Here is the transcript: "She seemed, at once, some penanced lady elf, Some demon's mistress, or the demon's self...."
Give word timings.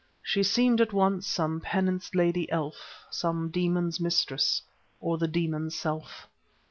"She 0.23 0.41
seemed, 0.41 0.81
at 0.81 0.93
once, 0.93 1.27
some 1.27 1.61
penanced 1.61 2.15
lady 2.15 2.51
elf, 2.51 3.05
Some 3.11 3.49
demon's 3.51 3.99
mistress, 3.99 4.63
or 4.99 5.19
the 5.19 5.27
demon's 5.27 5.75
self...." 5.75 6.27